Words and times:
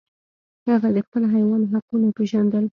هغه 0.69 0.89
د 0.95 0.97
خپل 1.05 1.23
حیوان 1.33 1.61
حقونه 1.71 2.07
پیژندل. 2.17 2.65